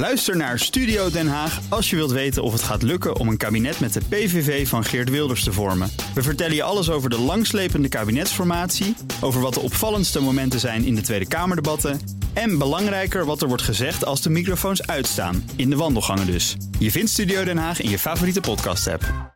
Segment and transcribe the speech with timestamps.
[0.00, 3.36] Luister naar Studio Den Haag als je wilt weten of het gaat lukken om een
[3.36, 5.90] kabinet met de PVV van Geert Wilders te vormen.
[6.14, 10.94] We vertellen je alles over de langslepende kabinetsformatie, over wat de opvallendste momenten zijn in
[10.94, 12.00] de Tweede Kamerdebatten
[12.32, 16.56] en belangrijker wat er wordt gezegd als de microfoons uitstaan, in de wandelgangen dus.
[16.78, 19.34] Je vindt Studio Den Haag in je favoriete podcast-app.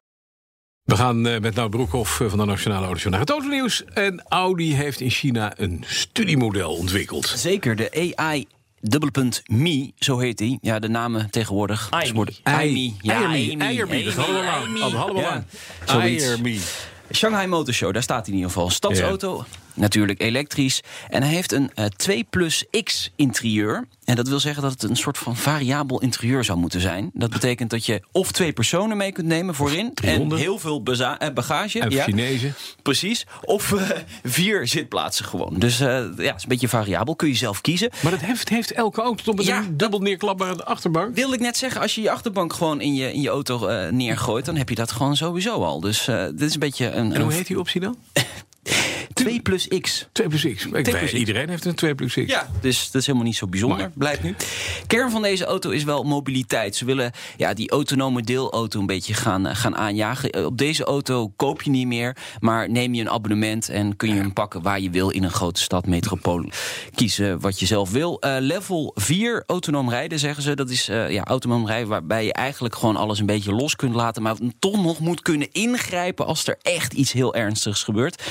[0.82, 3.84] We gaan uh, met Nout Broekhoff van de Nationale Audio naar het autonieuws.
[3.84, 7.26] En Audi heeft in China een studiemodel ontwikkeld.
[7.26, 8.46] Zeker, de AI
[8.88, 10.58] dubbele punt Me, zo heet die.
[10.60, 11.86] Ja, de namen tegenwoordig.
[12.42, 12.96] Aimi.
[13.00, 13.25] Ja.
[13.26, 14.04] Aimi.
[14.04, 14.79] Dat hadden we.
[14.79, 15.46] Dat hadden.
[17.12, 18.70] Shanghai Motor Show, daar staat hij in ieder geval.
[18.70, 20.82] Stadsauto, natuurlijk elektrisch.
[21.08, 23.86] En hij heeft een uh, 2 plus X interieur.
[24.04, 27.10] En dat wil zeggen dat het een soort van variabel interieur zou moeten zijn.
[27.12, 29.92] Dat betekent dat je of twee personen mee kunt nemen voorin.
[29.94, 31.80] En heel veel eh, bagage.
[31.80, 32.05] En ja.
[32.05, 32.55] Chinezen.
[32.83, 33.27] Precies.
[33.44, 33.91] Of uh,
[34.22, 35.55] vier zitplaatsen gewoon.
[35.58, 37.16] Dus uh, ja, het is een beetje variabel.
[37.16, 37.91] Kun je zelf kiezen.
[38.02, 41.14] Maar dat heeft, heeft elke auto toch met ja, een dubbel neerklapbare achterbank?
[41.14, 41.80] Wilde ik net zeggen.
[41.80, 44.44] Als je je achterbank gewoon in je, in je auto neergooit...
[44.44, 45.81] dan heb je dat gewoon sowieso al.
[45.81, 47.12] Dus dit is een beetje een...
[47.12, 47.97] En hoe heet die optie dan?
[49.25, 50.08] 2 plus X.
[50.12, 50.67] 2 plus X.
[50.67, 52.27] Ik weet, iedereen heeft een 2 plus X.
[52.27, 53.91] Ja, dus dat is helemaal niet zo bijzonder, maar.
[53.94, 54.34] blijkt nu.
[54.86, 56.77] Kern van deze auto is wel mobiliteit.
[56.77, 60.47] Ze willen ja, die autonome deelauto een beetje gaan, gaan aanjagen.
[60.47, 63.69] Op deze auto koop je niet meer, maar neem je een abonnement...
[63.69, 66.44] en kun je hem pakken waar je wil in een grote stad, metropool.
[66.94, 68.20] Kiezen wat je zelf wil.
[68.20, 70.55] Uh, level 4, autonoom rijden, zeggen ze.
[70.55, 73.94] Dat is uh, ja, autonoom rijden waarbij je eigenlijk gewoon alles een beetje los kunt
[73.94, 74.22] laten...
[74.22, 78.22] maar toch nog moet kunnen ingrijpen als er echt iets heel ernstigs gebeurt.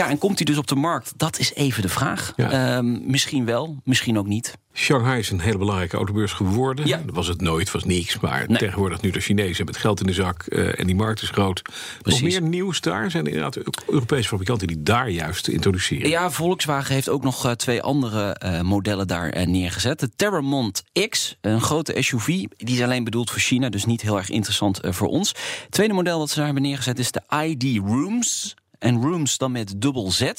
[0.00, 1.12] Ja, en komt hij dus op de markt?
[1.16, 2.32] Dat is even de vraag.
[2.36, 2.76] Ja.
[2.76, 4.58] Um, misschien wel, misschien ook niet.
[4.74, 6.86] Shanghai is een hele belangrijke autobeurs geworden.
[6.86, 7.02] Ja.
[7.06, 8.20] Dat was het nooit, was niks.
[8.20, 8.58] Maar nee.
[8.58, 11.62] tegenwoordig nu de Chinezen met geld in de zak uh, en die markt is groot.
[12.02, 12.20] Precies.
[12.20, 13.10] Nog meer nieuws daar?
[13.10, 16.10] Zijn er inderdaad Europese fabrikanten die daar juist introduceren?
[16.10, 20.00] Ja, Volkswagen heeft ook nog uh, twee andere uh, modellen daar neergezet.
[20.00, 22.26] De Terramont X, een grote SUV.
[22.26, 25.28] Die is alleen bedoeld voor China, dus niet heel erg interessant voor ons.
[25.62, 29.52] Het tweede model dat ze daar hebben neergezet is de ID Rooms en Rooms dan
[29.52, 30.32] met dubbel Z.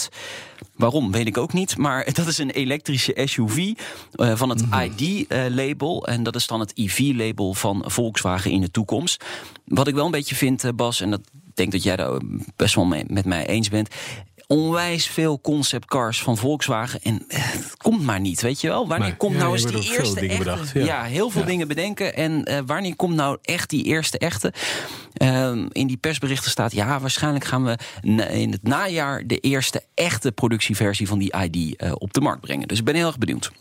[0.76, 1.78] Waarom, weet ik ook niet.
[1.78, 6.08] Maar dat is een elektrische SUV uh, van het ID-label.
[6.08, 9.26] Uh, en dat is dan het EV-label van Volkswagen in de toekomst.
[9.66, 11.22] Wat ik wel een beetje vind, uh, Bas, en dat
[11.54, 12.22] denk dat jij daar
[12.56, 13.90] best wel mee, met mij eens bent
[14.52, 17.02] onwijs veel conceptcars van Volkswagen.
[17.02, 18.88] En het komt maar niet, weet je wel?
[18.88, 20.44] Wanneer nee, komt ja, nou eens die eerste dingen echte...
[20.44, 20.86] bedacht, ja.
[20.86, 21.04] ja.
[21.04, 21.48] heel veel ja.
[21.48, 22.16] dingen bedenken.
[22.16, 24.54] En uh, wanneer komt nou echt die eerste echte?
[25.22, 26.72] Uh, in die persberichten staat...
[26.72, 27.78] ja, waarschijnlijk gaan we
[28.32, 29.28] in het najaar...
[29.28, 32.68] de eerste echte productieversie van die ID uh, op de markt brengen.
[32.68, 33.52] Dus ik ben heel erg benieuwd.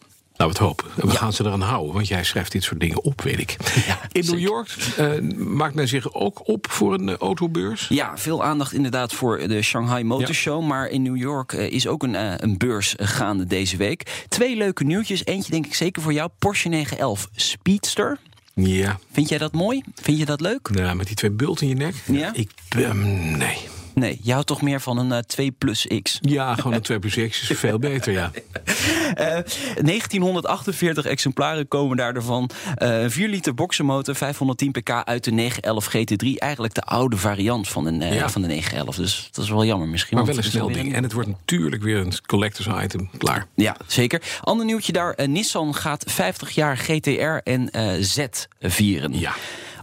[0.40, 0.90] Nou, we het hopen.
[1.06, 1.18] We ja.
[1.18, 3.56] gaan ze eraan houden, want jij schrijft dit soort dingen op, weet ik.
[3.86, 7.88] Ja, in New York uh, maakt men zich ook op voor een uh, autobeurs?
[7.88, 10.34] Ja, veel aandacht inderdaad voor de Shanghai Motor ja.
[10.34, 10.62] Show.
[10.62, 14.24] Maar in New York uh, is ook een, een beurs gaande deze week.
[14.28, 15.24] Twee leuke nieuwtjes.
[15.24, 16.30] Eentje denk ik zeker voor jou.
[16.38, 18.18] Porsche 911 Speedster.
[18.54, 18.98] Ja.
[19.12, 19.82] Vind jij dat mooi?
[19.94, 20.68] Vind je dat leuk?
[20.72, 21.94] Ja, met die twee bulten in je nek?
[22.06, 22.30] Ja?
[22.34, 23.58] Ik, um, nee.
[24.00, 26.18] Nee, je houdt toch meer van een uh, 2 plus X?
[26.20, 28.30] Ja, gewoon een 2 plus X is veel beter, ja.
[29.10, 32.50] Uh, 1948 exemplaren komen daarvan.
[32.82, 36.38] Uh, 4 liter boxenmotor, 510 pk uit de 911 GT3.
[36.38, 38.28] Eigenlijk de oude variant van de, ja.
[38.28, 38.96] van de 911.
[38.96, 40.16] Dus dat is wel jammer misschien.
[40.16, 40.94] Maar wel een snel ding.
[40.94, 43.10] En het wordt natuurlijk weer een collectors item.
[43.18, 43.46] Klaar.
[43.54, 44.22] Ja, zeker.
[44.40, 45.28] Ander nieuwtje daar.
[45.28, 47.70] Nissan gaat 50 jaar GTR en
[48.04, 48.26] Z
[48.60, 49.18] vieren.
[49.18, 49.32] Ja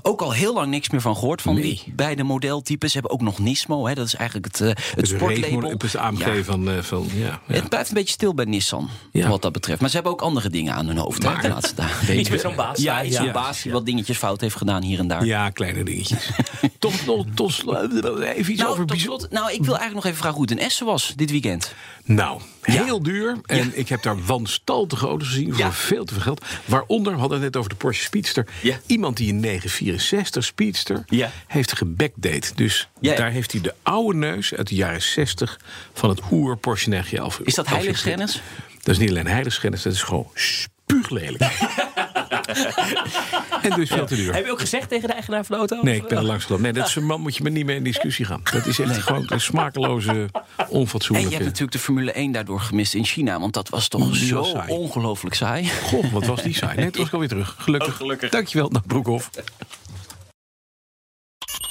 [0.07, 1.41] ook al heel lang niks meer van gehoord.
[1.41, 1.63] Van nee.
[1.63, 2.91] die beide modeltypes.
[2.91, 3.87] Ze hebben ook nog Nismo.
[3.87, 5.69] Hè, dat is eigenlijk het, uh, het sportlabel.
[5.69, 6.43] Het AMG ja.
[6.43, 8.89] van, uh, van ja, ja, Het blijft een beetje stil bij Nissan.
[9.11, 9.29] Ja.
[9.29, 9.79] Wat dat betreft.
[9.79, 11.23] Maar ze hebben ook andere dingen aan hun hoofd.
[11.23, 12.19] Maar, laatste dagen.
[12.19, 12.81] Iets met zo'n baas.
[12.81, 13.31] Ja, iets ja.
[13.31, 15.25] baas die wat dingetjes fout heeft gedaan hier en daar.
[15.25, 16.29] Ja, kleine dingetjes.
[16.79, 17.63] tot, tot, tot,
[18.21, 20.59] even iets nou, over tot slot, Nou, ik wil eigenlijk nog even vragen hoe het
[20.59, 21.73] in Essen was dit weekend.
[22.03, 22.41] Nou,
[22.71, 23.37] heel duur.
[23.45, 26.45] En ik heb daar wanstaltige auto's gezien voor veel te veel geld.
[26.65, 28.47] Waaronder, we hadden het net over de Porsche Speedster.
[28.85, 31.05] Iemand die een 964 Speedster
[31.47, 32.51] heeft gebackdate.
[32.55, 35.59] Dus daar heeft hij de oude neus uit de jaren 60
[35.93, 37.39] van het oer Porsche 911.
[37.39, 38.41] Is dat heiligschennis?
[38.81, 41.43] Dat is niet alleen heiligschennis, dat is gewoon spuuglelijk.
[43.69, 44.33] en dus veel te duur.
[44.33, 45.83] Heb je ook gezegd tegen de eigenaar van de auto?
[45.83, 46.65] Nee, ik ben er langs gelopen.
[46.65, 48.41] Nee, dat is een man moet je met niet mee in discussie gaan.
[48.43, 49.01] Dat is echt nee.
[49.01, 50.29] gewoon een smakeloze,
[50.69, 51.31] onfatsoenlijke...
[51.31, 53.39] En je hebt natuurlijk de Formule 1 daardoor gemist in China.
[53.39, 55.69] Want dat was toch zo ongelooflijk saai.
[55.83, 56.75] Goh, wat was die saai.
[56.75, 57.55] Nee, het was alweer terug.
[57.57, 57.89] Gelukkig.
[57.89, 58.29] Oh, gelukkig.
[58.29, 59.29] Dankjewel, naar Broekhoff.